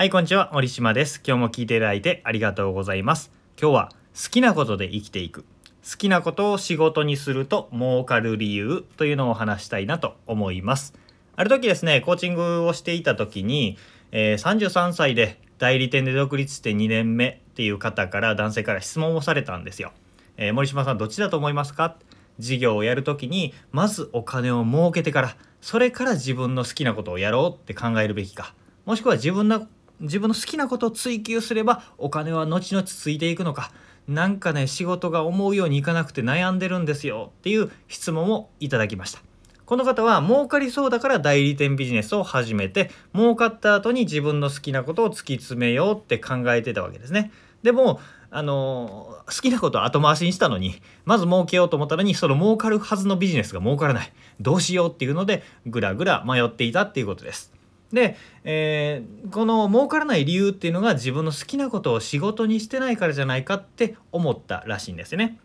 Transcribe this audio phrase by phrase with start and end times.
[0.00, 0.48] はい、こんにちは。
[0.54, 1.20] 森島です。
[1.22, 3.30] 今日も聞いていただいてありがとうございます。
[3.60, 5.44] 今日は好きなことで生きていく。
[5.84, 10.94] 好きなことを仕事にすると儲かる理由というのを話したいなと思います。
[11.36, 13.76] ある時ですね、コーチングをしていた時に、
[14.10, 19.92] えー、33歳で代理店で独立して2年目っていう方から男性から質問をされたんですよ。
[20.38, 21.98] えー、森島さんどっちだと思いますか？
[22.38, 28.54] 事業をやる時にまずお金を儲けてからそれから自分の好きなことをやろうって考えるべきか
[28.86, 29.66] もしくは自分の
[30.00, 33.70] 自分の好きなことを追求すればお金は後々ついていくのか。
[34.08, 39.20] 何かね仕事が思うようにいかなくて悩んでるんですよっていう質問をいただきました。
[39.66, 47.30] この方は儲かりそうだから代理店ビジネスを始めて儲かった後に自分の好きなことを突き詰めようって考えてたわけですね。
[47.62, 48.00] でも
[48.32, 54.12] あの好きなことを後回しにしたのにまず儲けようと思ったのにその儲かるはずのビジネスが儲からない。
[54.40, 57.52] どうしようっていうのでぐらぐら迷っていたっていうことです。
[57.92, 65.38] で、えー、この儲からない理由っていうのが自分の好きなことを仕事にしてないからじゃないかって思ったらしいんですよね。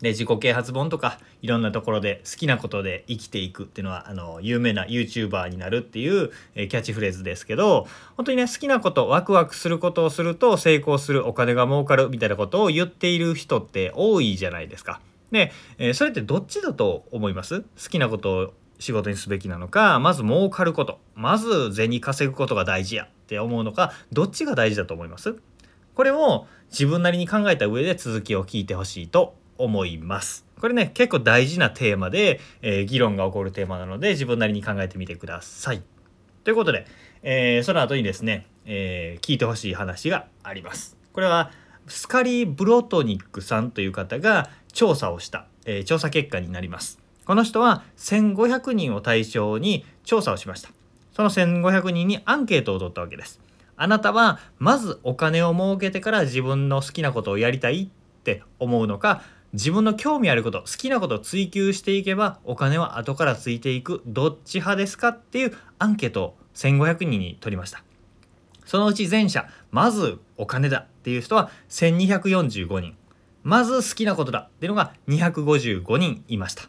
[0.00, 15.00] で自己啓発本とかいろんなところで好きなことで生きていくっていうのはあの有名な YouTuber になるっていう、えー、キャッチフレーズですけど本当にね好きなことワクワクすることをすると成功するお金が儲かるみたいなことを言っている人って多いじゃないですか。
[15.30, 17.60] で、えー、それってどっちだと思います？
[17.60, 25.36] 好きなことを仕事にすべきなのかまず儲かることまず銭稼ぐことが大事やって思うのかどっちが大事だと思います？
[25.94, 30.44] これを自分なりに考えた上で続きを聞いてほしいと思います。
[30.60, 35.82] これね結構大事なテーマで、えー、議論が起こるテーマなので自分なりに考えてみてください。
[36.44, 36.86] ということで、
[37.22, 40.96] えー、その後にですね、えー、聞いてほしい話があります。
[41.12, 41.50] これは
[41.88, 47.01] スカリー・ブロトニックさんという方が調査をした、え調査結果になります。
[47.24, 50.70] この人は1500人を対象に調査をしました。
[51.12, 53.40] その1500人にアンケートを取ったわけです。
[53.76, 67.82] あなたはまずお金を儲けてから自分の好きなことをやりたいって思うのか自分の興味あること好きなことを追求していけばお金は後からついていくどっち派ですかっていうアンケートを1500人に取りました
[68.64, 72.96] そのうち前者まずお金だっていう人は1245人
[73.42, 76.64] まず好きなことだっていうのが255人いました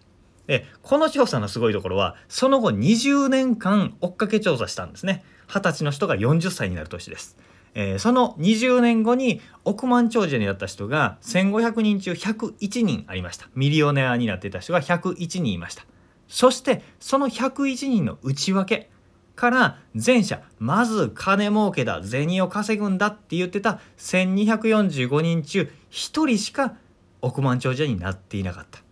[0.48, 5.24] でこの調査のすごいところはその後20年間追っかけ調査したんですね。
[5.48, 7.38] 20歳の人が40歳になる年です。
[7.76, 13.50] えー、その20年後に億万長者になった人が1500人中101人ありました。
[13.56, 15.86] ミリオネアになっていた人が101人いました。
[16.28, 18.90] そしてその101人の内訳
[19.36, 26.76] から前者まず金儲けだ銭を稼ぐんだって言ってた1245人中1人しか
[27.22, 28.83] 億万長者になっていなかった。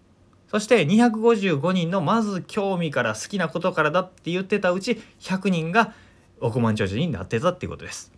[0.52, 5.94] そして255人のまず興味から好きなことからだって言ってたうち100人が
[6.42, 8.12] 億万長者になってたっていうことです。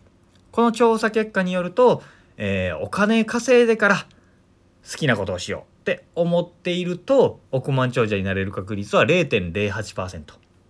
[0.52, 2.02] この調査結果によると、
[2.38, 4.08] えー、お金稼いでから
[4.90, 10.24] 好きなことをしようって思っていると億万長者になれる確率は0.08%。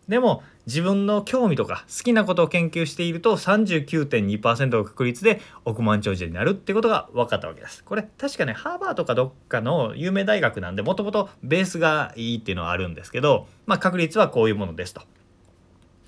[0.09, 7.83] でも自分の興味とか好きなことを研究していると39.2%の確率で億万長者になるってことが分かったわけです。
[7.83, 15.01] これ確かねハーバーとかどっかの有名大学なんでもともとベースがいいっていうのはあるんですけど、まあ、確率はこういうものですと。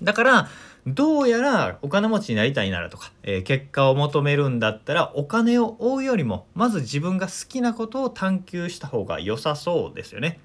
[0.02, 0.48] だから
[0.86, 10.38] どうやらお金持ちになりたいならとか、えー、結果を求めるんだったらお金を追うよりもまず自分が好きなことを探求した方が良さそうですよね。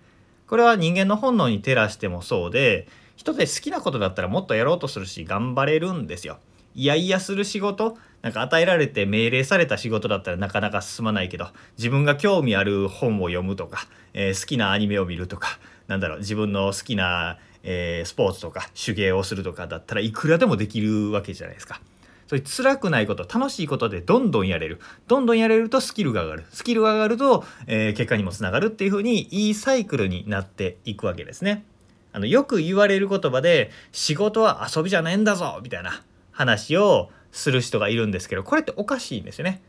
[0.48, 6.40] これは人間の本能に照らしてもそうで人で好きなことだったらもっとやろうとするし頑張れるんですよ。
[6.74, 21.82] いやいやする仕事なんか与えられて命令された仕事だったらなかなか進まないけど自分が興味ある本を読むとか、えー、好きなアニメを見るとかなんだろう自分の好きな、えー、スポーツとか手芸をするとかだったらいくらでもできるわけじゃないですか。
[22.28, 24.80] そういう辛くないこと楽しいことでどんどんやれる
[25.10, 31.66] どんどんやれるとスキルが上がるスキルが上がると、えー、結果にもつながるっていう風にいいサイクルになっていくわけですね。
[32.14, 39.62] あのよく言われる言葉で仕事は遊びじゃないんだぞみたいな話をする人がいるんですけどこれっておかしいんですよね。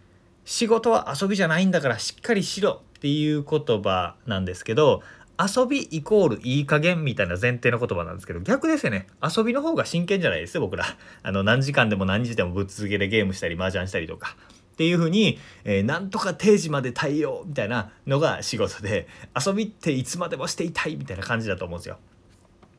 [0.44, 5.02] 仕事は遊びじゃないんだからしっかりしろっていう言葉なんですけど
[5.38, 9.06] 遊びイコールいい加減みたいな前提の言葉なんですけど逆ですよね。
[9.22, 10.84] 遊びの方が真剣じゃないですよ僕ら。
[11.22, 14.36] あの何時間でも何時でもぶっ続けでゲームしたり麻雀したりとか。
[14.72, 19.06] っていう風に、えー、なんとか定時まで対応みたいなのが仕事で
[19.38, 21.98] 遊びっていつまでもしていたいみたいな感じだと思うんですよ。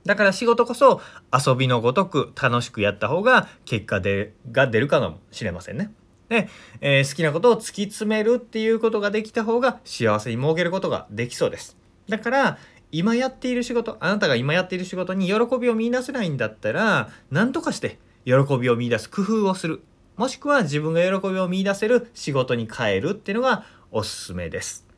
[0.05, 1.01] だから仕事こそ
[1.31, 5.91] 遊びのごとく楽しくやった方が結果でが出るかもしれませんね。
[6.29, 6.49] で、
[6.81, 11.77] えー、好きなことを突き詰めるっていうことができた方が幸せに儲けることができそうです。
[12.09, 12.57] だから
[12.91, 19.83] 今やっている仕事あなたが今やっている仕事に喜びを見いだせないんだったら何とかして喜びを見いだす工夫をする
[20.15, 24.92] もしくは自分が喜びを見出せる仕事に変えるっていうのがおすすめです。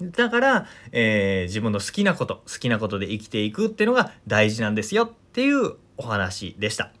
[0.00, 6.92] だから、えー、自分の好きなこと好きなことで生きていくっていうのが大事なんですよっていうお話でした。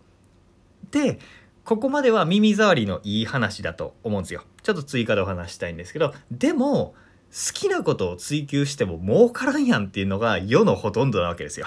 [0.90, 1.18] で
[1.64, 4.44] ここまでは耳障りのいい話だと思うんですよ。
[4.62, 6.94] ちょっと追加でお話したいんですけどでも
[7.34, 11.66] 好きなことを追求しても儲からんやんっていうのが世のほとんどなわけですよ。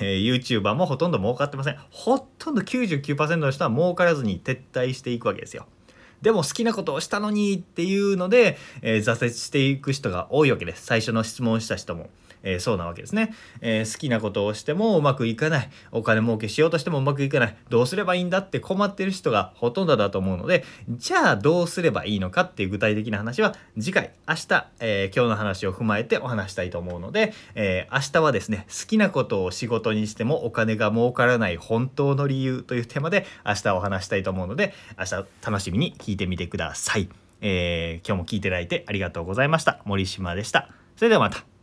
[0.00, 1.76] えー、YouTuber もほとんど儲かってません。
[1.90, 5.66] ほとんど99%の人は儲からずに撤退していくわけですよ。
[6.22, 10.84] でも好きなことをしたのにっていうので、えー、挫折していく人が多いわけです。
[10.84, 12.10] 最初の質問した人も。
[12.48, 37.08] えー、そうなわけですね、えー、好きなことをしてもうまくいかないお金儲けしようとしてもうまくいかないどうすればいいんだって困ってる人がほとんどだと思うのでじゃあどうすればいいのかっていう具体的な話は次回明日、えー、今日の話を踏まえてお話したいと思うので、え明日はですね好きなことを仕事にしてもお金が儲からない本当の理由というテーマで明日お話したいと思うので明日楽しみに聞いてみてください。
[37.40, 39.80] え今日も聞いていただいてありがとうございました。
[39.84, 40.68] 森島でした。
[40.96, 41.57] それではまた。